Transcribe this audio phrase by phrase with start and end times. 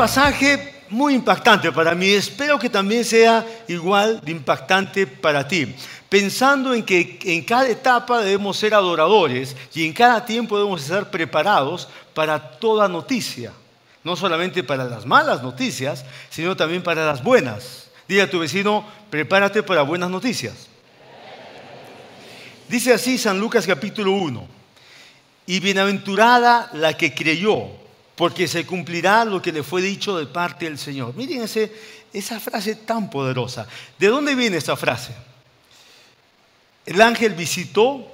[0.00, 2.08] pasaje muy impactante para mí.
[2.08, 5.74] Espero que también sea igual de impactante para ti.
[6.08, 11.10] Pensando en que en cada etapa debemos ser adoradores y en cada tiempo debemos estar
[11.10, 13.52] preparados para toda noticia.
[14.02, 17.90] No solamente para las malas noticias, sino también para las buenas.
[18.08, 20.66] Diga a tu vecino, prepárate para buenas noticias.
[22.70, 24.48] Dice así San Lucas capítulo 1.
[25.44, 27.79] Y bienaventurada la que creyó,
[28.20, 31.14] porque se cumplirá lo que le fue dicho de parte del Señor.
[31.16, 31.48] Miren
[32.12, 33.66] esa frase tan poderosa.
[33.98, 35.14] ¿De dónde viene esta frase?
[36.84, 38.06] El ángel visitó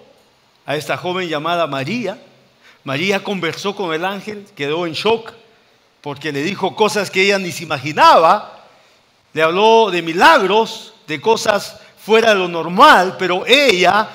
[0.65, 2.23] a esta joven llamada María.
[2.85, 5.33] María conversó con el ángel, quedó en shock
[6.03, 8.65] porque le dijo cosas que ella ni se imaginaba,
[9.33, 14.09] le habló de milagros, de cosas fuera de lo normal, pero ella,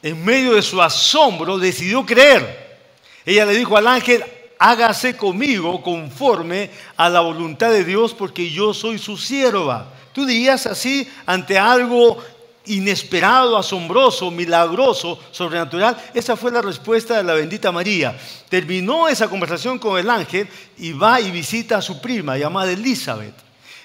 [0.00, 2.78] en medio de su asombro, decidió creer.
[3.26, 4.24] Ella le dijo al ángel,
[4.64, 9.92] hágase conmigo conforme a la voluntad de Dios, porque yo soy su sierva.
[10.14, 12.16] Tú dirías así ante algo
[12.64, 16.02] inesperado, asombroso, milagroso, sobrenatural.
[16.14, 18.16] Esa fue la respuesta de la bendita María.
[18.48, 23.34] Terminó esa conversación con el ángel y va y visita a su prima llamada Elizabeth.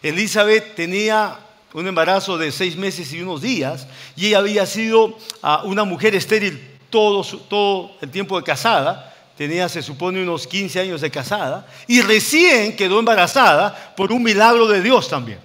[0.01, 1.39] Elizabeth tenía
[1.73, 6.15] un embarazo de seis meses y unos días y ella había sido ah, una mujer
[6.15, 9.09] estéril todo, todo el tiempo de casada.
[9.39, 14.67] Tenía, se supone, unos 15 años de casada y recién quedó embarazada por un milagro
[14.67, 15.39] de Dios también.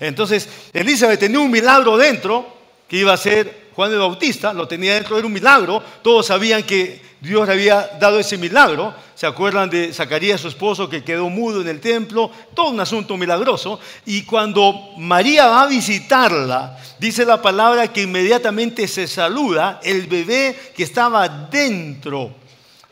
[0.00, 2.48] Entonces, Elizabeth tenía un milagro dentro
[2.88, 6.62] que iba a ser Juan el Bautista, lo tenía dentro, era un milagro, todos sabían
[6.62, 11.28] que Dios le había dado ese milagro, se acuerdan de Zacarías, su esposo, que quedó
[11.28, 17.26] mudo en el templo, todo un asunto milagroso, y cuando María va a visitarla, dice
[17.26, 22.47] la palabra que inmediatamente se saluda, el bebé que estaba dentro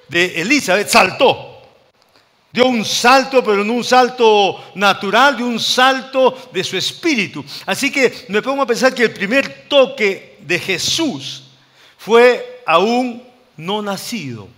[0.09, 1.57] de Elizabeth saltó
[2.57, 7.45] dio un salto, pero no un salto natural, dio un salto de su espíritu.
[7.67, 11.43] Así que me pongo a pensar que el primer toque de Jesús
[11.99, 13.23] fue aún
[13.59, 14.49] no nacido.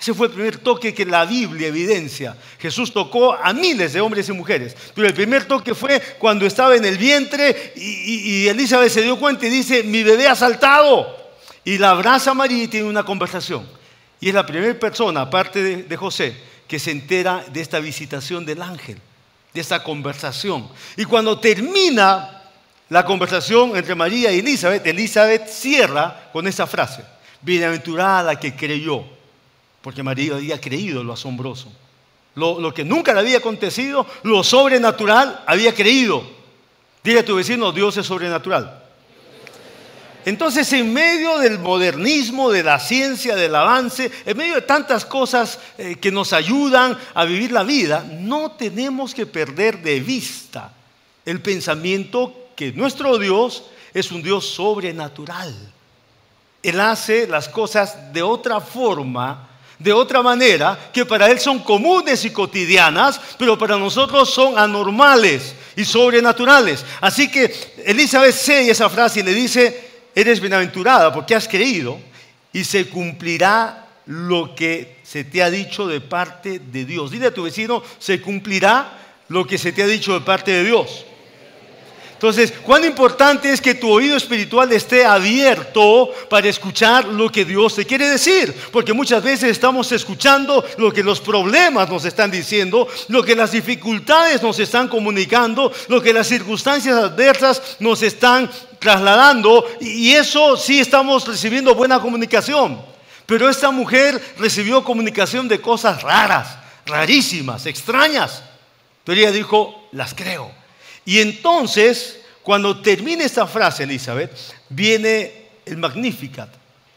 [0.00, 2.36] Ese fue el primer toque que la Biblia evidencia.
[2.60, 6.76] Jesús tocó a miles de hombres y mujeres, pero el primer toque fue cuando estaba
[6.76, 11.18] en el vientre y, Elizabeth se dio cuenta y dice, mi bebé ha saltado.
[11.64, 13.79] Y la abraza a María y tiene una conversación.
[14.20, 16.36] Y es la primera persona, aparte de José,
[16.70, 18.96] que se entera de esta visitación del ángel,
[19.52, 20.68] de esta conversación.
[20.96, 22.44] Y cuando termina
[22.88, 27.02] la conversación entre María y Elizabeth, Elizabeth cierra con esa frase,
[27.40, 29.02] bienaventurada que creyó,
[29.80, 31.72] porque María había creído lo asombroso.
[32.36, 36.22] Lo, lo, que nunca le había acontecido, lo sobrenatural, había creído.
[37.02, 38.80] Dile a tu vecino, Dios es sobrenatural.
[40.30, 45.58] Entonces, en medio del modernismo, de la ciencia, del avance, en medio de tantas cosas
[45.76, 50.72] eh, que nos ayudan a vivir la vida, no tenemos que perder de vista
[51.26, 55.52] el pensamiento que nuestro Dios es un Dios sobrenatural.
[56.62, 59.48] Él hace las cosas de otra forma,
[59.80, 65.56] de otra manera, que para Él son comunes y cotidianas, pero para nosotros son anormales
[65.74, 66.84] y sobrenaturales.
[67.00, 67.52] Así que
[67.84, 71.98] Elizabeth y esa frase y le dice, eres bienaventurada porque has creído
[72.52, 77.10] y se cumplirá lo que se te ha dicho de parte de Dios.
[77.10, 80.64] Dile a tu vecino, se cumplirá lo que se te ha dicho de parte de
[80.64, 81.06] Dios.
[82.20, 87.76] Entonces, cuán importante es que tu oído espiritual esté abierto para escuchar lo que Dios
[87.76, 88.54] te quiere decir.
[88.70, 93.52] Porque muchas veces estamos escuchando lo que los problemas nos están diciendo, lo que las
[93.52, 99.64] dificultades nos están comunicando, lo que las circunstancias adversas nos están trasladando.
[99.80, 102.82] Y eso sí estamos recibiendo buena comunicación.
[103.24, 108.42] Pero esta mujer recibió comunicación de cosas raras, rarísimas, extrañas.
[109.04, 110.59] Pero ella dijo, las creo.
[111.04, 114.32] Y entonces, cuando termina esta frase, Elizabeth,
[114.68, 116.48] viene el Magnificat.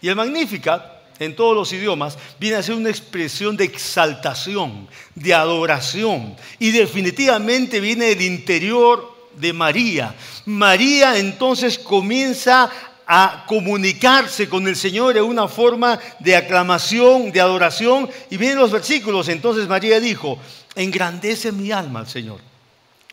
[0.02, 0.84] Y el Magnificat,
[1.20, 6.36] en todos los idiomas, viene a ser una expresión de exaltación, de adoración.
[6.60, 10.16] Y definitivamente viene del interior de María.
[10.46, 12.70] María entonces comienza
[13.06, 18.10] a comunicarse con el Señor en una forma de aclamación, de adoración.
[18.30, 19.30] Y vienen los versículos.
[19.30, 20.38] Entonces María dijo,
[20.76, 22.53] engrandece mi alma al Señor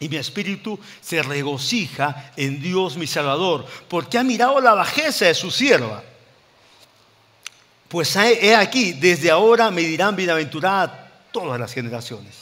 [0.00, 5.34] y mi espíritu se regocija en Dios mi Salvador, porque ha mirado la bajeza de
[5.34, 6.02] su sierva.
[7.86, 12.34] Pues he aquí, desde ahora me dirán bienaventurada todas las generaciones,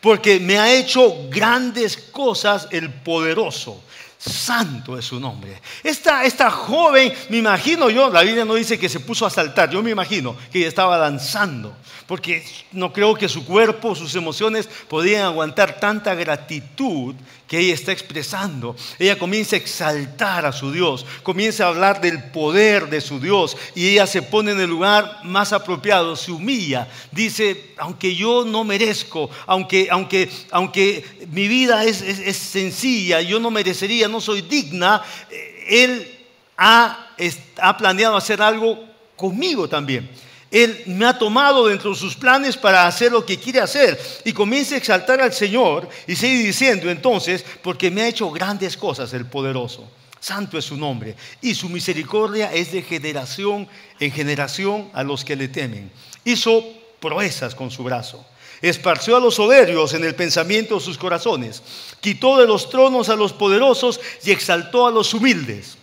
[0.00, 3.82] porque me ha hecho grandes cosas el poderoso.
[4.20, 5.62] Santo es su nombre.
[5.82, 9.70] Esta, esta joven, me imagino yo, la Biblia no dice que se puso a saltar,
[9.70, 11.74] yo me imagino que ella estaba danzando,
[12.06, 17.14] porque no creo que su cuerpo, sus emociones podían aguantar tanta gratitud
[17.50, 18.76] que ella está expresando.
[18.96, 23.56] Ella comienza a exaltar a su Dios, comienza a hablar del poder de su Dios
[23.74, 28.62] y ella se pone en el lugar más apropiado, se humilla, dice, aunque yo no
[28.62, 35.02] merezco, aunque, aunque, aunque mi vida es, es sencilla, yo no merecería no soy digna,
[35.28, 36.18] eh, Él
[36.56, 37.08] ha,
[37.56, 38.78] ha planeado hacer algo
[39.16, 40.08] conmigo también.
[40.50, 44.00] Él me ha tomado dentro de sus planes para hacer lo que quiere hacer.
[44.24, 48.76] Y comienza a exaltar al Señor y sigue diciendo entonces, porque me ha hecho grandes
[48.76, 49.88] cosas el poderoso.
[50.18, 51.14] Santo es su nombre.
[51.40, 53.68] Y su misericordia es de generación
[54.00, 55.90] en generación a los que le temen.
[56.24, 56.64] Hizo
[56.98, 58.26] proezas con su brazo.
[58.60, 61.62] Esparció a los soberbios en el pensamiento de sus corazones.
[62.00, 65.78] Quitó de los tronos a los poderosos y exaltó a los humildes.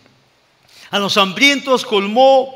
[0.91, 2.53] A los hambrientos colmó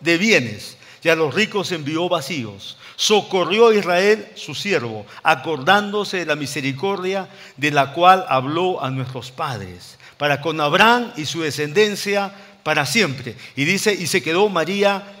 [0.00, 2.76] de bienes y a los ricos envió vacíos.
[2.96, 9.30] Socorrió a Israel su siervo, acordándose de la misericordia de la cual habló a nuestros
[9.30, 13.36] padres, para con Abraham y su descendencia para siempre.
[13.54, 15.14] Y dice, y se quedó María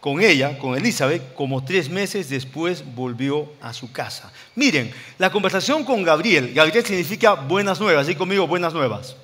[0.00, 4.32] con ella, con Elizabeth, como tres meses después volvió a su casa.
[4.56, 9.14] Miren, la conversación con Gabriel, Gabriel significa buenas nuevas, di conmigo buenas nuevas.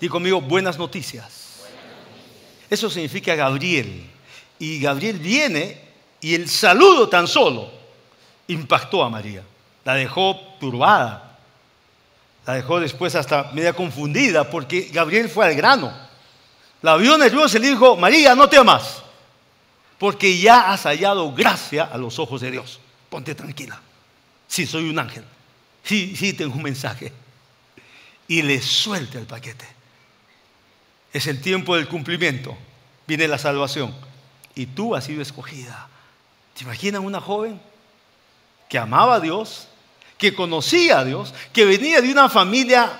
[0.00, 1.60] Di conmigo buenas noticias.
[2.70, 4.09] Eso significa Gabriel.
[4.60, 5.80] Y Gabriel viene
[6.20, 7.68] y el saludo tan solo
[8.46, 9.42] impactó a María.
[9.84, 11.38] La dejó turbada.
[12.46, 15.92] La dejó después hasta media confundida porque Gabriel fue al grano.
[16.82, 19.02] La vio nerviosa y le dijo, María, no temas
[20.00, 22.80] porque ya has hallado gracia a los ojos de Dios.
[23.10, 23.78] Ponte tranquila.
[24.48, 25.22] Sí, soy un ángel.
[25.84, 27.12] Sí, sí, tengo un mensaje.
[28.26, 29.66] Y le suelta el paquete.
[31.12, 32.56] Es el tiempo del cumplimiento.
[33.06, 33.94] Viene la salvación.
[34.60, 35.88] Y tú has sido escogida.
[36.54, 37.58] ¿Te imaginas una joven
[38.68, 39.68] que amaba a Dios,
[40.18, 42.92] que conocía a Dios, que venía de una familia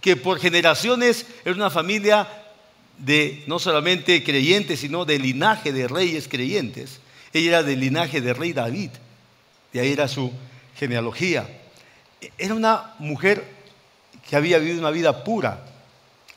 [0.00, 2.26] que por generaciones era una familia
[2.96, 7.00] de no solamente creyentes, sino de linaje de reyes creyentes.
[7.34, 8.88] Ella era del linaje de rey David,
[9.74, 10.32] de ahí era su
[10.74, 11.46] genealogía.
[12.38, 13.44] Era una mujer
[14.26, 15.66] que había vivido una vida pura,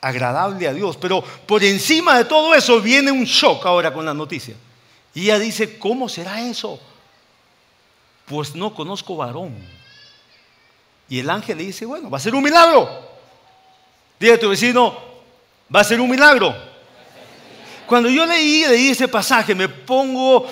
[0.00, 4.14] agradable a Dios, pero por encima de todo eso viene un shock ahora con la
[4.14, 4.54] noticia.
[5.14, 6.80] Y ella dice, ¿cómo será eso?
[8.26, 9.56] Pues no conozco varón.
[11.08, 12.88] Y el ángel le dice, bueno, va a ser un milagro.
[14.20, 15.08] Dile a tu vecino,
[15.74, 16.54] Va a ser un milagro.
[17.86, 20.46] Cuando yo leí, leí ese pasaje, me pongo,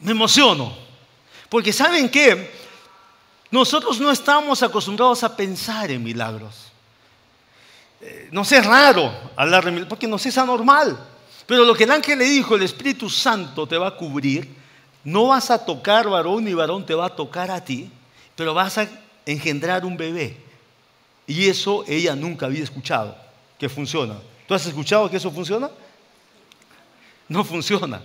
[0.00, 0.72] me emociono.
[1.48, 2.58] Porque ¿saben qué?
[3.50, 6.67] Nosotros no estamos acostumbrados a pensar en milagros.
[8.00, 10.98] Eh, no sé, es raro hablar de milagros, porque no es anormal.
[11.46, 14.54] Pero lo que el ángel le dijo, el Espíritu Santo te va a cubrir,
[15.04, 17.90] no vas a tocar varón ni varón te va a tocar a ti,
[18.36, 18.88] pero vas a
[19.24, 20.36] engendrar un bebé.
[21.26, 23.16] Y eso ella nunca había escuchado
[23.58, 24.16] que funciona.
[24.46, 25.70] ¿Tú has escuchado que eso funciona?
[27.28, 28.00] No funciona.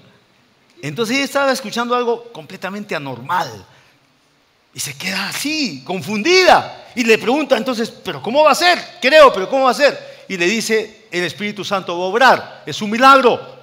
[0.81, 3.66] Entonces ella estaba escuchando algo completamente anormal.
[4.73, 6.87] Y se queda así, confundida.
[6.95, 8.80] Y le pregunta entonces, ¿pero cómo va a ser?
[9.01, 10.25] Creo, pero ¿cómo va a ser?
[10.27, 12.63] Y le dice, el Espíritu Santo va a obrar.
[12.65, 13.53] Es un milagro.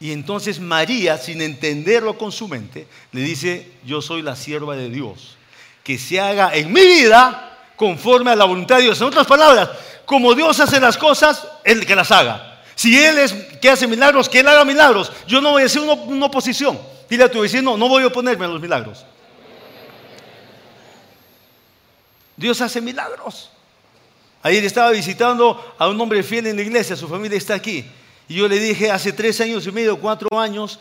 [0.00, 4.90] Y entonces María, sin entenderlo con su mente, le dice, yo soy la sierva de
[4.90, 5.36] Dios.
[5.82, 9.00] Que se haga en mi vida conforme a la voluntad de Dios.
[9.00, 9.70] En otras palabras,
[10.04, 12.60] como Dios hace las cosas, Él que las haga.
[12.74, 15.10] Si Él es que hace milagros, que Él haga milagros.
[15.26, 16.78] Yo no voy a hacer una, oposición.
[17.10, 19.04] Dile a tu vecino, no voy a oponerme a los milagros.
[22.38, 23.50] Dios hace milagros.
[24.42, 27.84] Ayer estaba visitando a un hombre fiel en la iglesia, su familia está aquí.
[28.28, 30.78] Y yo le dije, hace tres años y medio, cuatro años,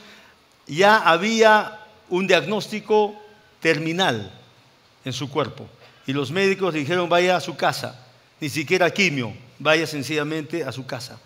[0.68, 3.16] ya había un diagnóstico
[3.60, 4.32] terminal
[5.04, 5.68] en su cuerpo.
[6.06, 8.06] Y los médicos dijeron, vaya a su casa.
[8.40, 11.20] Ni siquiera quimio, vaya sencillamente a su casa.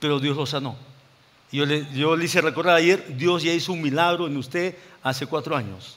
[0.00, 0.76] Pero Dios lo sanó.
[1.52, 4.74] Yo le, yo le hice recordar ayer, Dios ya hizo un milagro en usted
[5.04, 5.96] hace cuatro años.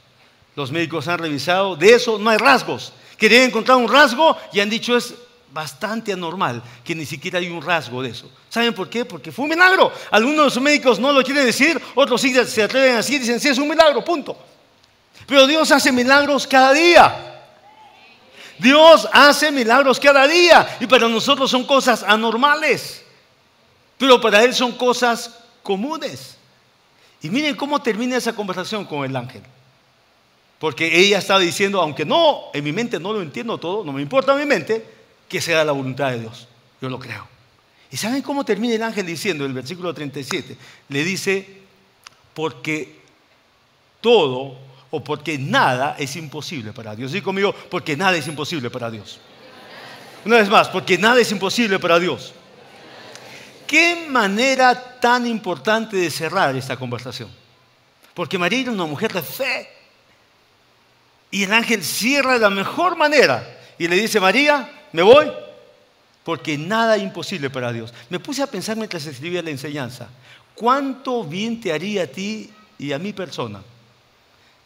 [0.59, 2.91] Los médicos han revisado, de eso no hay rasgos.
[3.17, 5.13] Querían encontrar un rasgo y han dicho es
[5.53, 8.29] bastante anormal que ni siquiera hay un rasgo de eso.
[8.49, 9.05] ¿Saben por qué?
[9.05, 9.89] Porque fue un milagro.
[10.11, 13.39] Algunos de médicos no lo quieren decir, otros sí se atreven a decir y dicen,
[13.39, 14.37] sí, es un milagro, punto.
[15.25, 17.41] Pero Dios hace milagros cada día.
[18.57, 23.05] Dios hace milagros cada día y para nosotros son cosas anormales,
[23.97, 26.35] pero para Él son cosas comunes.
[27.21, 29.41] Y miren cómo termina esa conversación con el ángel.
[30.59, 34.01] Porque ella estaba diciendo, aunque no, en mi mente no lo entiendo todo, no me
[34.01, 34.85] importa mi mente,
[35.27, 36.47] que sea la voluntad de Dios.
[36.81, 37.27] Yo lo creo.
[37.91, 40.57] ¿Y saben cómo termina el ángel diciendo en el versículo 37?
[40.89, 41.47] Le dice,
[42.33, 42.99] porque
[44.01, 44.57] todo
[44.91, 47.11] o porque nada es imposible para Dios.
[47.11, 49.19] Digo conmigo, porque nada es imposible para Dios.
[50.25, 52.33] Una vez más, porque nada es imposible para Dios.
[53.65, 57.29] ¿Qué manera tan importante de cerrar esta conversación?
[58.13, 59.78] Porque María era una mujer de fe.
[61.31, 65.31] Y el ángel cierra de la mejor manera y le dice, María, me voy,
[66.23, 67.93] porque nada es imposible para Dios.
[68.09, 70.09] Me puse a pensar mientras escribía la enseñanza,
[70.55, 73.61] ¿cuánto bien te haría a ti y a mi persona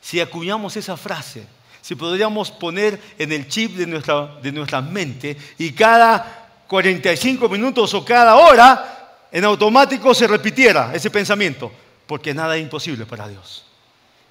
[0.02, 1.46] si acuñamos esa frase?
[1.82, 7.94] Si podríamos poner en el chip de nuestra, de nuestra mente y cada 45 minutos
[7.94, 11.72] o cada hora en automático se repitiera ese pensamiento,
[12.08, 13.66] porque nada es imposible para Dios.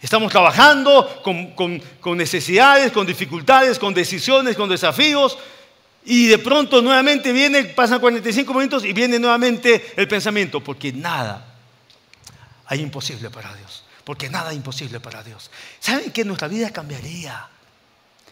[0.02, 1.52] Estamos trabajando con,
[2.00, 5.38] con necesidades, con dificultades, con decisiones, con desafíos,
[6.04, 11.46] y de pronto nuevamente viene, pasan 45 minutos y viene nuevamente el pensamiento, porque nada
[12.66, 15.50] hay imposible para Dios, porque nada es imposible para Dios.
[15.78, 17.48] ¿Saben que nuestra vida cambiaría?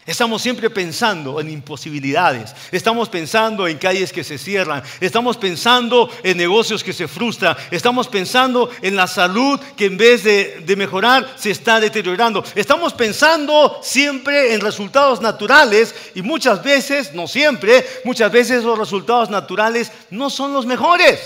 [0.03, 6.37] Estamos siempre pensando en imposibilidades, estamos pensando en calles que se cierran, estamos pensando en
[6.37, 11.51] negocios que se frustran, estamos pensando en la salud que en vez de, mejorar se
[11.51, 18.63] está deteriorando, estamos pensando siempre en resultados naturales y muchas veces, no siempre, muchas veces
[18.63, 21.19] los resultados naturales no son los mejores.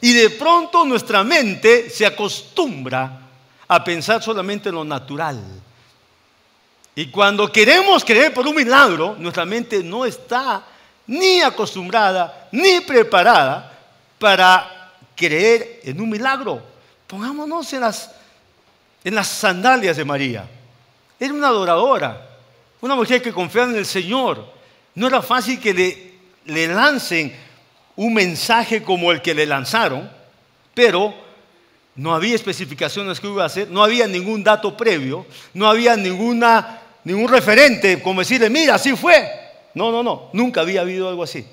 [0.00, 3.20] Y de pronto nuestra mente se acostumbra
[3.68, 5.38] a pensar solamente en lo natural
[6.94, 10.62] y cuando queremos creer por un milagro, nuestra mente no está
[11.06, 13.78] ni acostumbrada ni preparada
[14.18, 16.62] para creer en un milagro.
[17.06, 18.10] Pongámonos en las,
[19.02, 20.48] en las sandalias de María.
[21.18, 22.28] Era una adoradora,
[22.80, 24.46] una mujer que confiaba en el Señor.
[24.94, 27.34] No era fácil que le, le lancen
[27.96, 30.10] un mensaje como el que le lanzaron,
[30.74, 31.14] pero
[31.94, 36.81] no había especificaciones que iba a hacer, no había ningún dato previo, no había ninguna
[37.04, 39.28] ningún referente como decirle, mira, así fue.
[39.74, 41.46] No, no, no, nunca había habido algo así.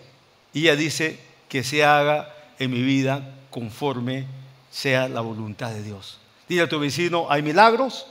[0.54, 4.26] Y ella dice que se haga en mi vida conforme
[4.72, 6.20] sea la voluntad de Dios.
[6.48, 8.06] Dile a tu vecino, hay milagros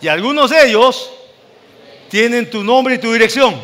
[0.00, 1.10] y algunos de ellos
[2.08, 3.54] tienen tu nombre y tu dirección.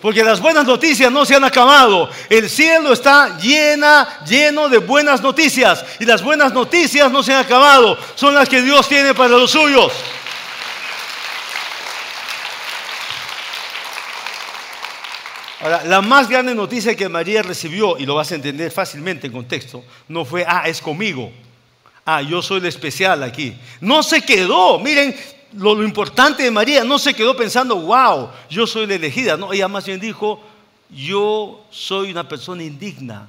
[0.00, 2.08] Porque las buenas noticias no se han acabado.
[2.28, 5.84] El cielo está llena, lleno de buenas noticias.
[5.98, 7.98] Y las buenas noticias no se han acabado.
[8.14, 9.92] Son las que Dios tiene para los suyos.
[15.66, 19.32] Ahora, la más grande noticia que María recibió, y lo vas a entender fácilmente en
[19.32, 21.32] contexto, no fue, ah, es conmigo.
[22.04, 23.52] Ah, yo soy el especial aquí.
[23.80, 25.16] No se quedó, miren
[25.54, 29.36] lo, lo importante de María, no se quedó pensando, wow, yo soy la elegida.
[29.36, 30.40] No, ella más bien dijo,
[30.88, 33.26] yo soy una persona indigna.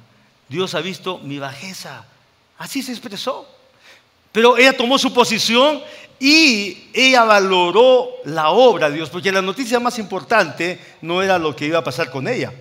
[0.48, 2.04] Dios ha visto mi bajeza.
[2.56, 3.48] Así se expresó.
[4.30, 5.82] Pero ella tomó su posición
[6.20, 11.54] y ella valoró la obra de Dios, porque la noticia más importante no era lo
[11.54, 12.52] que iba a pasar con ella,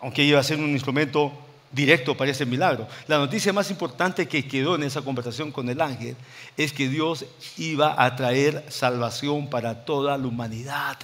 [0.00, 1.32] aunque iba a ser un instrumento
[1.70, 2.86] directo para ese milagro.
[3.08, 6.16] La noticia más importante que quedó en esa conversación con el ángel
[6.56, 7.24] es que Dios
[7.58, 10.96] iba a traer salvación para toda la humanidad.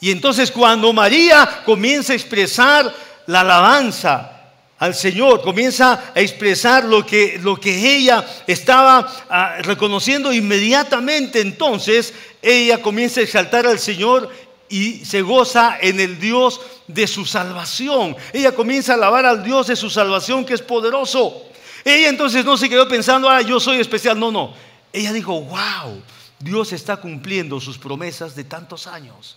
[0.00, 2.92] Y entonces cuando María comienza a expresar
[3.26, 4.39] la alabanza,
[4.80, 11.42] al Señor, comienza a expresar lo que, lo que ella estaba ah, reconociendo inmediatamente.
[11.42, 14.30] Entonces ella comienza a exaltar al Señor
[14.70, 18.16] y se goza en el Dios de su salvación.
[18.32, 21.42] Ella comienza a alabar al Dios de su salvación que es poderoso.
[21.84, 24.18] Ella entonces no se quedó pensando, ah, yo soy especial.
[24.18, 24.54] No, no.
[24.94, 26.02] Ella dijo, wow,
[26.38, 29.36] Dios está cumpliendo sus promesas de tantos años.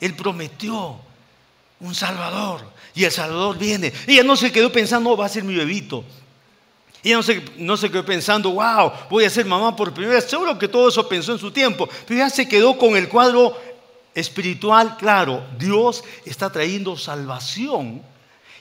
[0.00, 0.98] Él prometió
[1.82, 2.62] un Salvador.
[2.94, 3.92] Y el Salvador viene.
[4.06, 6.04] Ella no se quedó pensando, no, va a ser mi bebito.
[7.02, 10.30] Ella no se, no quedó pensando, wow, voy a ser mamá por primera vez.
[10.30, 11.88] Seguro que todo eso pensó en su tiempo.
[12.06, 13.56] Pero ella se quedó con el cuadro
[14.14, 15.44] espiritual claro.
[15.58, 18.02] Dios está trayendo salvación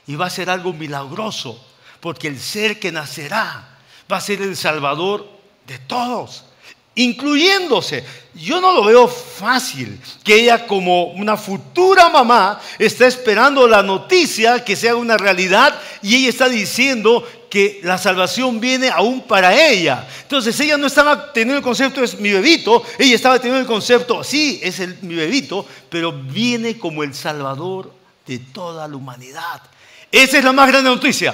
[0.08, 1.64] y va a ser algo milagroso.
[2.00, 3.78] Porque el ser que nacerá
[4.12, 5.30] va a ser el Salvador
[5.68, 6.46] de todos
[6.96, 8.04] incluyéndose.
[8.34, 14.64] Yo no lo veo fácil que ella como una futura mamá está esperando la noticia
[14.64, 20.08] que sea una realidad y ella está diciendo que la salvación viene aún para ella.
[20.22, 24.24] Entonces ella no estaba teniendo el concepto es mi bebito, ella estaba teniendo el concepto,
[24.24, 27.92] sí, es el, mi bebito, pero viene como el salvador
[28.26, 29.62] de toda la humanidad.
[30.10, 31.34] Esa es la más grande noticia.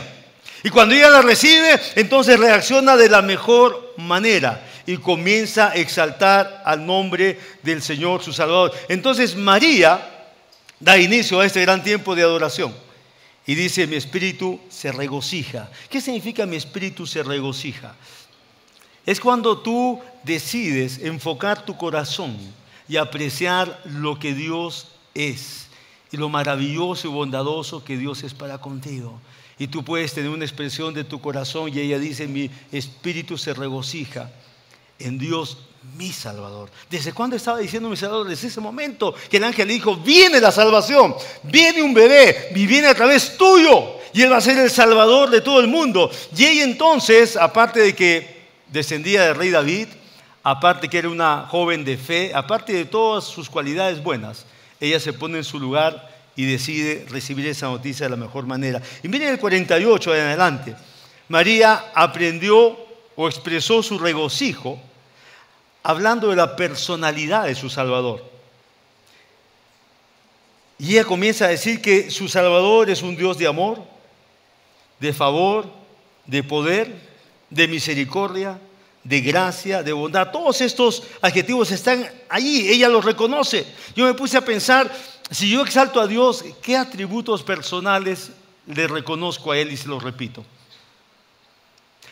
[0.64, 6.64] Y cuando ella la recibe, entonces reacciona de la mejor manera y comienza a exaltar
[6.66, 8.74] al nombre del Señor, su Salvador.
[8.88, 10.00] Entonces María
[10.80, 12.74] da inicio a este gran tiempo de adoración.
[13.46, 15.70] Y dice, mi espíritu se regocija.
[15.90, 17.96] ¿Qué significa mi espíritu se regocija?
[19.06, 22.38] Es cuando tú decides enfocar tu corazón
[22.88, 25.68] y apreciar lo que Dios es
[26.12, 29.20] y lo maravilloso y bondadoso que Dios es para contigo.
[29.60, 33.54] Y tú puedes tener una expresión de tu corazón y ella dice, mi espíritu se
[33.54, 34.32] regocija
[35.00, 35.58] en Dios
[35.96, 36.70] mi Salvador.
[36.90, 38.28] ¿Desde cuándo estaba diciendo mi Salvador?
[38.28, 42.88] Desde ese momento que el ángel dijo, viene la salvación, viene un bebé y viene
[42.88, 43.98] a través tuyo.
[44.14, 46.10] Y él va a ser el Salvador de todo el mundo.
[46.36, 49.88] Y ella entonces, aparte de que descendía del rey David,
[50.44, 54.46] aparte que era una joven de fe, aparte de todas sus cualidades buenas,
[54.80, 58.82] ella se pone en su lugar y decide recibir esa noticia de la mejor manera.
[59.04, 60.76] Y miren el 48 en adelante.
[61.28, 62.87] María aprendió
[63.18, 64.80] o expresó su regocijo
[65.84, 68.24] hablando de la personalidad de su Salvador.
[70.78, 73.82] Y ella comienza a decir que su Salvador es un Dios de amor,
[75.00, 75.66] de favor,
[76.26, 76.94] de poder,
[77.50, 78.60] de misericordia,
[79.04, 80.32] de gracia, de bondad.
[80.32, 83.66] Todos estos adjetivos están allí, ella los reconoce.
[83.96, 84.94] Yo me puse a pensar,
[85.32, 88.30] si yo exalto a Dios, ¿qué atributos personales
[88.68, 90.46] le reconozco a Él y se los repito?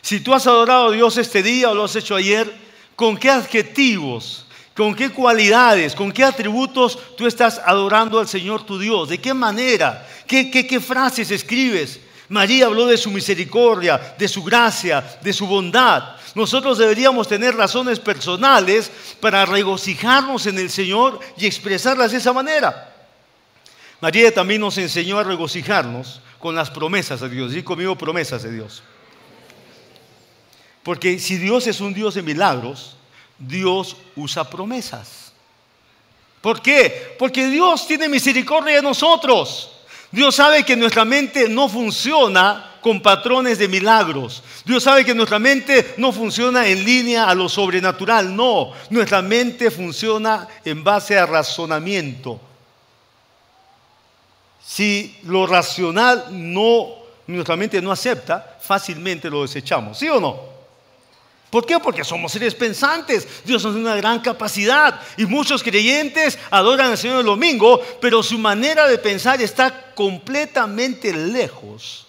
[0.05, 2.53] Si tú has adorado a Dios este día o lo has hecho ayer,
[2.95, 4.45] ¿Con qué adjetivos,
[4.75, 9.09] con qué cualidades, con qué atributos tú estás adorando al Señor tu Dios?
[9.09, 10.07] ¿De qué manera?
[10.25, 11.99] ¿Qué, qué, frases escribes?
[12.29, 16.15] María habló de su misericordia, de su gracia, de su bondad.
[16.33, 22.93] Nosotros deberíamos tener razones personales para regocijarnos en el Señor y expresarlas de esa manera.
[23.99, 27.53] María también nos enseñó a regocijarnos con las promesas de Dios.
[27.53, 28.81] Y conmigo promesas de Dios.
[30.85, 32.95] Porque si Dios es un Dios de milagros,
[33.39, 35.33] Dios usa promesas.
[36.41, 37.15] ¿Por qué?
[37.17, 39.71] Porque Dios tiene misericordia de nosotros.
[40.11, 44.43] Dios sabe que nuestra mente no funciona con patrones de milagros.
[44.63, 48.35] Dios sabe que nuestra mente no funciona en línea a lo sobrenatural.
[48.35, 52.39] No, nuestra mente funciona en base a razonamiento.
[54.63, 56.89] Si lo racional no,
[57.25, 59.97] nuestra mente no acepta, fácilmente lo desechamos.
[59.97, 60.54] ¿Sí o no?
[61.55, 61.79] ¿Por qué?
[61.79, 63.45] Porque somos seres pensantes.
[63.45, 64.99] Dios nos da una gran capacidad.
[65.15, 71.13] Y muchos creyentes adoran al Señor el domingo, pero su manera de pensar está completamente
[71.13, 72.07] lejos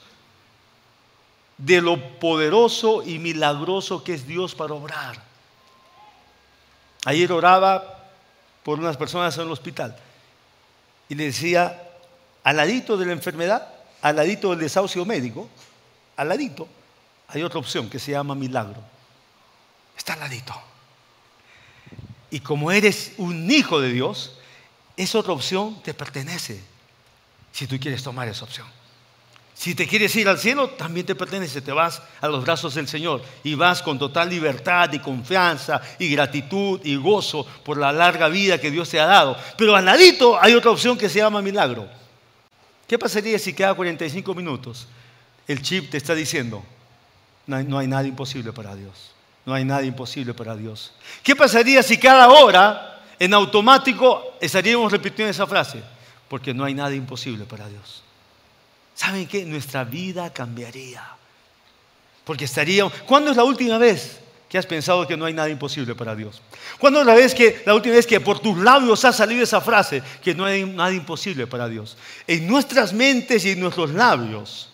[1.59, 5.23] de lo poderoso y milagroso que es Dios para obrar.
[7.05, 8.03] Ayer oraba
[8.65, 9.97] por unas personas en el hospital
[11.09, 11.89] y le decía,
[12.43, 15.49] al ladito de la enfermedad, al ladito del desahucio médico,
[16.17, 16.67] al ladito,
[17.29, 18.96] hay otra opción que se llama milagro
[20.07, 20.55] está al ladito.
[22.31, 24.39] Y como eres un hijo de Dios,
[24.97, 26.63] esa otra opción te pertenece,
[27.51, 28.69] si tú quieres tomar esa opción.
[29.53, 32.87] Si te quieres ir al cielo, también te pertenece, te vas a los brazos del
[32.87, 38.29] Señor y vas con total libertad y confianza y gratitud y gozo por la larga
[38.29, 39.37] vida que Dios te ha dado.
[39.57, 41.89] Pero al ladito hay otra opción que se llama milagro.
[42.87, 44.87] ¿Qué pasaría si cada 45 minutos
[45.49, 46.63] el chip te está diciendo,
[47.47, 49.16] no hay nada imposible para Dios?
[49.47, 50.93] No hay nada imposible para Dios.
[51.23, 55.81] ¿Qué pasaría si cada hora en automático estaríamos repitiendo esa frase?
[56.29, 58.03] Porque no hay nada imposible para Dios.
[58.97, 59.45] ¿Saben qué?
[59.45, 61.05] Nuestra vida cambiaría.
[62.25, 62.93] Porque estaríamos...
[63.07, 66.43] ¿Cuándo es la última vez que has pensado que no hay nada imposible para Dios?
[66.79, 69.61] ¿Cuándo es la, vez que, la última vez que por tus labios ha salido esa
[69.61, 71.97] frase que no hay nada imposible para Dios?
[72.27, 74.71] En nuestras mentes y en nuestros labios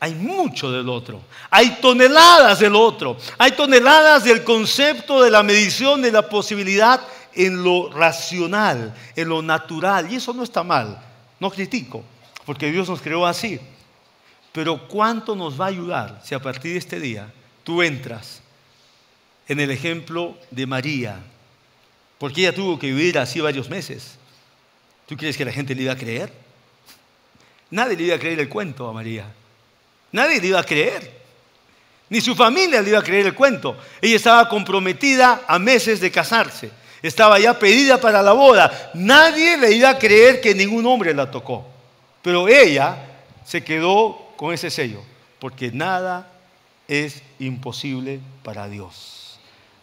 [0.00, 1.20] hay mucho del otro.
[1.50, 3.16] Hay toneladas del otro.
[3.36, 7.00] Hay toneladas del concepto de la medición de la posibilidad
[7.34, 10.10] en lo racional, en lo natural.
[10.10, 11.00] Y eso no está mal.
[11.40, 12.04] No critico,
[12.44, 13.60] porque Dios nos creó así.
[14.52, 17.32] Pero ¿cuánto nos va a ayudar si a partir de este día
[17.64, 18.40] tú entras
[19.48, 21.20] en el ejemplo de María?
[22.18, 24.16] Porque ella tuvo que vivir así varios meses.
[25.06, 26.32] ¿Tú crees que la gente le iba a creer?
[27.70, 29.32] Nadie le iba a creer el cuento a María.
[30.12, 31.18] Nadie le iba a creer.
[32.08, 33.76] Ni su familia le iba a creer el cuento.
[34.00, 36.70] Ella estaba comprometida a meses de casarse.
[37.02, 38.90] Estaba ya pedida para la boda.
[38.94, 41.66] Nadie le iba a creer que ningún hombre la tocó.
[42.22, 42.96] Pero ella
[43.44, 45.02] se quedó con ese sello.
[45.38, 46.30] Porque nada
[46.88, 49.38] es imposible para Dios.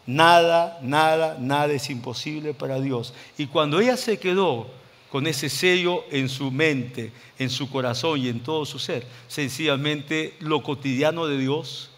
[0.07, 3.13] Nada, nada, nada es imposible para Dios.
[3.37, 4.67] Y cuando ella se quedó
[5.15, 9.07] con ese sello en su mente, en su corazón y en todo su ser.
[9.29, 11.89] Sencillamente lo cotidiano de Dios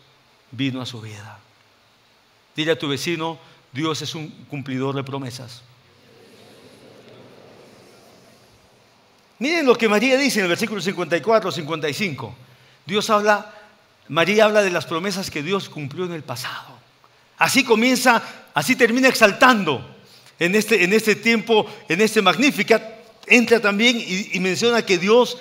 [0.52, 1.40] vino a su vida.
[2.56, 3.40] Dile a tu vecino,
[3.74, 5.64] Dios es un cumplidor de promesas.
[9.40, 12.36] Miren lo que María dice en el versículo 54, 55.
[12.86, 13.52] Dios habla,
[14.10, 16.78] María habla de las promesas que Dios cumplió en el pasado.
[17.40, 18.22] Así comienza,
[18.54, 19.84] así termina exaltando
[20.38, 22.97] en este, en este tiempo, en este Magnificat.
[23.28, 25.38] Entra también y, menciona que Dios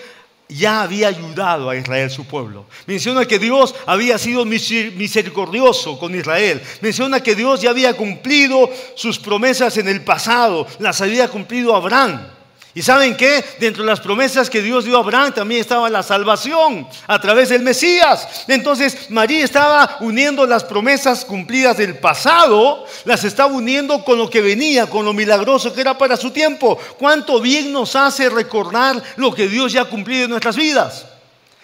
[0.48, 2.66] ya había ayudado a Israel, su pueblo.
[2.86, 6.62] Menciona que Dios había sido misericordioso con Israel.
[6.80, 10.66] Menciona que Dios ya había cumplido sus promesas en el pasado.
[10.78, 12.35] Las había cumplido Abraham.
[12.76, 13.42] ¿Y saben qué?
[13.58, 17.48] Dentro de las promesas que Dios dio a Abraham también estaba la salvación a través
[17.48, 18.44] del Mesías.
[18.48, 24.42] Entonces María estaba uniendo las promesas cumplidas del pasado, las estaba uniendo con lo que
[24.42, 26.78] venía, con lo milagroso que era para su tiempo.
[26.98, 31.06] ¿Cuánto bien nos hace recordar lo que Dios ya ha cumplido en nuestras vidas?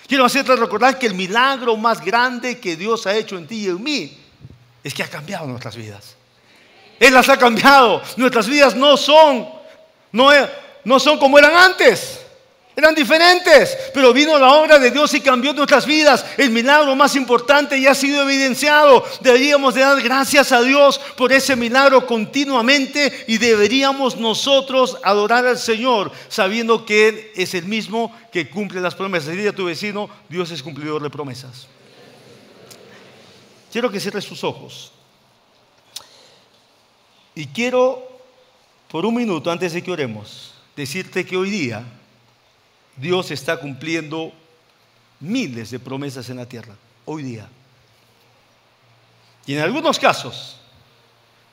[0.07, 3.69] Quiero hacerte recordar que el milagro más grande que Dios ha hecho en ti y
[3.69, 4.19] en mí
[4.83, 6.17] es que ha cambiado nuestras vidas.
[6.99, 8.01] Él las ha cambiado.
[8.17, 9.47] Nuestras vidas no son,
[10.11, 10.33] no
[10.85, 12.23] no son como eran antes.
[12.75, 16.25] Eran diferentes, pero vino la obra de Dios y cambió nuestras vidas.
[16.39, 19.05] El milagro más importante ya ha sido evidenciado.
[19.21, 25.59] Deberíamos de dar gracias a Dios por ese milagro continuamente y deberíamos nosotros adorar al
[25.59, 29.37] Señor sabiendo que Él es el mismo que cumple las promesas.
[29.37, 31.67] Dile a tu vecino, Dios es cumplidor de promesas.
[33.71, 34.93] Quiero que cierres sus ojos.
[37.35, 38.03] Y quiero,
[38.89, 41.85] por un minuto antes de que oremos, decirte que hoy día
[42.97, 44.33] Dios está cumpliendo
[45.21, 47.49] miles de promesas en la tierra, hoy día.
[49.47, 50.59] Y en algunos casos,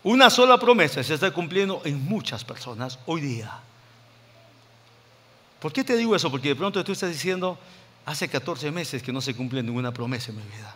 [0.04, 3.60] una sola promesa se está cumpliendo en muchas personas hoy día.
[5.60, 6.32] ¿Por qué te digo eso?
[6.32, 7.58] Porque de pronto tú estás diciendo,
[8.06, 10.76] hace 14 meses que no se cumple ninguna promesa en mi vida.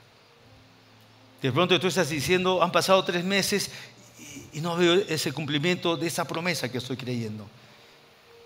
[1.41, 3.71] De pronto tú estás diciendo, han pasado tres meses
[4.51, 7.47] y no veo ese cumplimiento de esa promesa que estoy creyendo.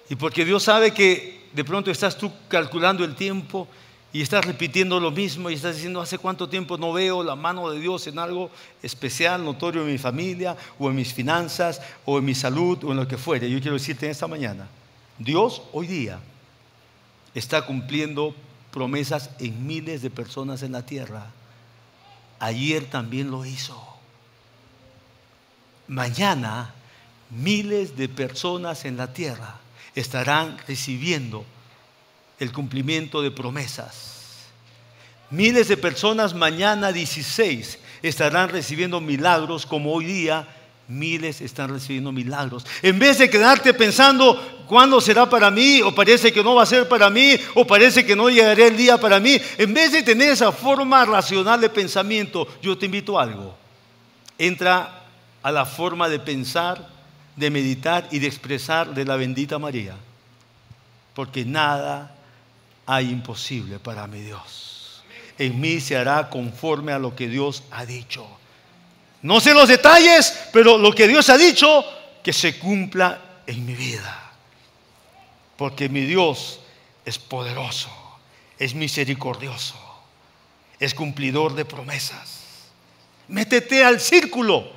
[0.10, 3.68] Y porque Dios sabe que de pronto estás tú calculando el tiempo
[4.14, 7.70] y estás repitiendo lo mismo y estás diciendo, ¿hace cuánto tiempo no veo la mano
[7.70, 8.50] de Dios en algo
[8.82, 12.98] especial, notorio en mi familia o en mis finanzas o en mi salud o en
[12.98, 13.50] lo que fuere?
[13.50, 14.68] Yo quiero decirte en esta mañana,
[15.18, 16.20] Dios hoy día
[17.36, 18.34] está cumpliendo
[18.72, 21.32] promesas en miles de personas en la tierra.
[22.40, 23.84] Ayer también lo hizo.
[25.88, 26.74] Mañana
[27.30, 29.60] miles de personas en la tierra
[30.00, 31.46] estarán recibiendo
[32.40, 34.48] el cumplimiento de promesas.
[35.30, 40.48] Miles de personas mañana 16 estarán recibiendo milagros como hoy día
[40.88, 42.66] miles están recibiendo milagros.
[42.82, 46.68] En vez de quedarte pensando cuándo será para mí, o parece que no va a
[46.68, 50.04] ser para mí, o parece que no llegará el día para mí, en vez de
[50.04, 53.56] tener esa forma racional de pensamiento, yo te invito a algo.
[54.38, 55.04] Entra
[55.44, 56.97] a la forma de pensar
[57.38, 59.96] de meditar y de expresar de la bendita María,
[61.14, 62.16] porque nada
[62.86, 65.04] hay imposible para mi Dios.
[65.38, 68.28] En mí se hará conforme a lo que Dios ha dicho.
[69.22, 71.86] No sé los detalles, pero lo que Dios ha dicho,
[72.24, 74.32] que se cumpla en mi vida.
[75.58, 76.60] Porque mi Dios
[77.06, 77.90] es poderoso,
[78.58, 79.76] es misericordioso,
[80.80, 82.42] es cumplidor de promesas.
[83.28, 84.77] Métete al círculo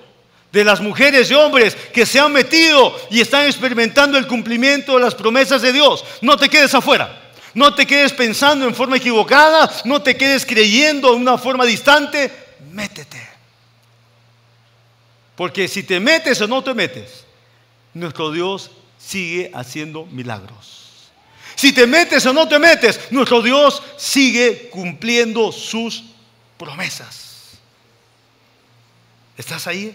[0.53, 5.05] de las mujeres y hombres que se han metido y están experimentando el cumplimiento de
[5.05, 6.05] las promesas de Dios.
[6.21, 7.33] No te quedes afuera.
[7.55, 9.71] No te quedes pensando en forma equivocada.
[9.85, 12.31] No te quedes creyendo en una forma distante.
[12.73, 13.29] Métete.
[15.37, 17.25] Porque si te metes o no te metes,
[17.95, 21.11] nuestro Dios sigue haciendo milagros.
[21.55, 26.05] Si te metes o no te metes, nuestro Dios sigue cumpliendo sus
[26.59, 27.59] promesas.
[29.37, 29.95] ¿Estás ahí?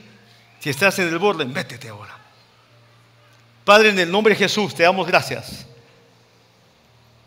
[0.65, 2.17] Si estás en el borde, métete ahora.
[3.63, 5.63] Padre, en el nombre de Jesús, te damos gracias.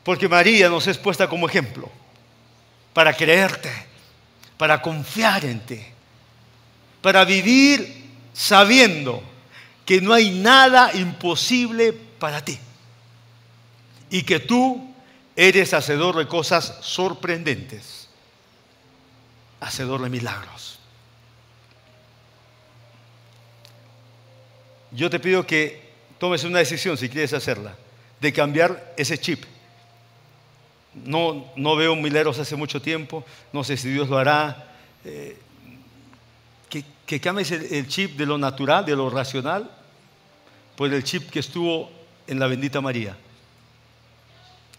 [0.02, 1.88] Porque María nos es puesta como ejemplo
[2.92, 3.70] para creerte,
[4.56, 5.80] para confiar en ti,
[7.00, 9.22] para vivir sabiendo
[9.86, 12.58] que no hay nada imposible para ti
[14.10, 14.92] y que tú
[15.36, 18.08] eres hacedor de cosas sorprendentes,
[19.60, 20.77] hacedor de milagros.
[24.90, 27.76] Yo te pido que tomes una decisión, si quieres hacerla,
[28.20, 29.44] de cambiar ese chip.
[30.94, 34.74] No, no veo mileros hace mucho tiempo, no sé si Dios lo hará.
[35.04, 35.38] Eh,
[36.68, 39.70] que, que, cambies el, chip de lo natural, de lo racional,
[40.76, 41.90] por el chip que estuvo
[42.26, 43.16] en la bendita María.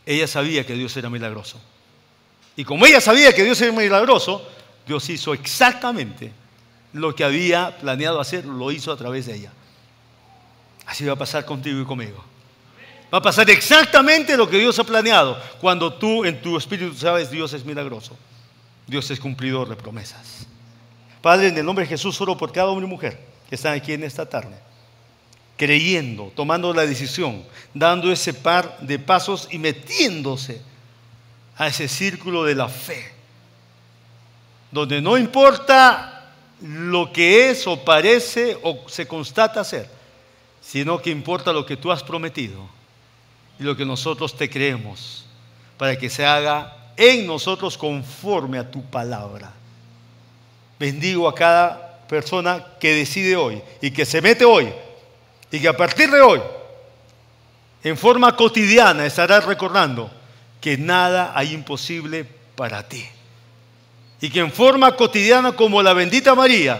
[0.05, 1.59] Ella sabía que Dios era milagroso.
[2.55, 4.47] Y como ella sabía que Dios era milagroso,
[4.85, 6.31] Dios hizo exactamente
[6.93, 9.53] lo que había planeado hacer, lo hizo a través de ella.
[10.99, 12.21] Así va a pasar contigo y conmigo.
[13.13, 17.31] Va a pasar exactamente lo que Dios ha planeado cuando tú en tu espíritu sabes
[17.31, 18.17] Dios es milagroso.
[18.85, 20.45] Dios es cumplidor de promesas.
[21.21, 23.93] Padre, en el nombre de Jesús, oro por cada hombre y mujer que están aquí
[23.93, 24.59] en esta tarde,
[25.55, 30.61] creyendo, tomando la decisión, dando ese par de pasos y metiéndose
[31.55, 33.09] a ese círculo de la fe,
[34.69, 39.98] donde no importa lo que es o parece o se constata ser,
[40.69, 42.69] sino que importa lo que tú has prometido
[43.59, 45.25] y lo que nosotros te creemos,
[45.79, 49.51] para que se haga en nosotros conforme a tu palabra.
[50.79, 54.71] Bendigo a cada persona que decide hoy y que se mete hoy
[55.49, 56.39] y que a partir de hoy,
[57.83, 60.11] en forma cotidiana, estará recordando
[60.61, 63.03] que nada hay imposible para ti.
[64.21, 66.79] Y que en forma cotidiana, como la bendita María,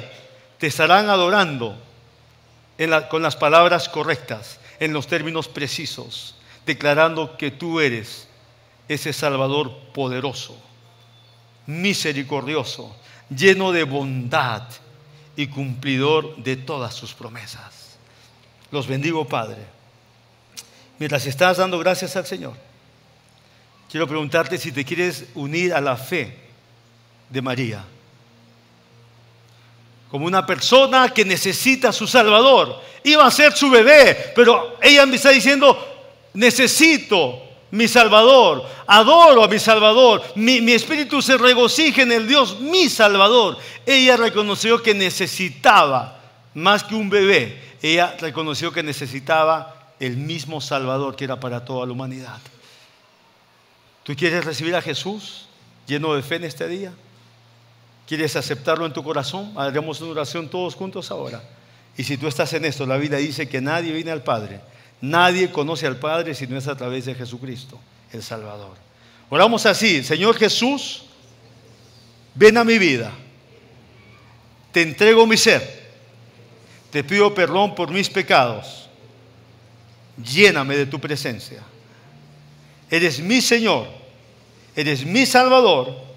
[0.60, 1.88] te estarán adorando
[3.10, 6.36] con las palabras correctas, en los términos precisos
[6.70, 8.28] declarando que tú eres
[8.88, 10.56] ese Salvador poderoso,
[11.65, 12.96] misericordioso,
[13.36, 14.63] lleno de bondad
[15.36, 17.98] y cumplidor de todas sus promesas.
[18.70, 19.63] Los bendigo, Padre.
[21.00, 22.54] Mientras estás dando gracias al Señor,
[23.89, 26.38] quiero preguntarte si te quieres unir a la fe
[27.30, 27.84] de María.
[30.10, 32.82] Como una persona que necesita a su Salvador.
[33.04, 35.78] Iba a ser su bebé, pero ella me está diciendo,
[36.34, 42.60] necesito mi Salvador, adoro a mi Salvador, mi, mi, espíritu se regocija en el Dios,
[42.60, 43.58] mi Salvador.
[43.86, 46.19] Ella reconoció que necesitaba,
[46.56, 51.86] más que un bebé, ella reconoció que necesitaba el mismo Salvador que era para toda
[51.86, 52.39] la humanidad.
[54.04, 55.45] ¿Tú quieres recibir a Jesús
[55.86, 56.91] lleno de fe en este día?
[58.10, 59.54] ¿Quieres aceptarlo en tu corazón?
[59.56, 61.41] Haremos una oración todos juntos ahora.
[61.95, 64.60] Y si tú estás en esto, la Biblia dice que nadie viene al Padre
[65.02, 67.80] Nadie conoce al Padre si no es a través de Jesucristo,
[68.12, 68.76] el Salvador.
[69.30, 71.06] Oramos así, Señor Jesús,
[72.36, 73.12] ven a mi vida,
[74.74, 75.89] te entrego mi ser,
[76.91, 78.89] te pido perdón por mis pecados,
[80.22, 81.63] lléname de tu presencia.
[82.89, 83.88] Eres mi Señor,
[84.76, 86.09] eres mi Salvador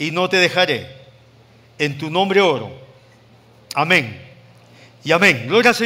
[0.00, 0.88] y no te dejaré.
[1.78, 2.72] En tu nombre oro.
[3.74, 4.20] Amén.
[5.04, 5.44] Y amén.
[5.46, 5.78] Gloria al Señor.